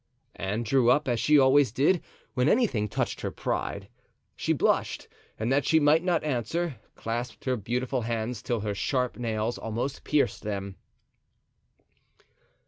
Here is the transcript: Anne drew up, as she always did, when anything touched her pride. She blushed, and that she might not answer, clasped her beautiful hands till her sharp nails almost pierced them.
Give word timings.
Anne 0.35 0.63
drew 0.63 0.89
up, 0.89 1.07
as 1.07 1.19
she 1.19 1.37
always 1.37 1.71
did, 1.71 2.01
when 2.33 2.49
anything 2.49 2.87
touched 2.89 3.21
her 3.21 3.29
pride. 3.29 3.87
She 4.35 4.51
blushed, 4.51 5.07
and 5.37 5.51
that 5.51 5.63
she 5.63 5.79
might 5.79 6.03
not 6.03 6.23
answer, 6.23 6.77
clasped 6.95 7.45
her 7.45 7.55
beautiful 7.55 8.01
hands 8.01 8.41
till 8.41 8.61
her 8.61 8.73
sharp 8.73 9.15
nails 9.19 9.59
almost 9.59 10.03
pierced 10.03 10.41
them. 10.41 10.75